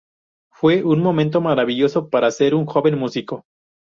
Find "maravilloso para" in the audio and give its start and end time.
1.41-2.31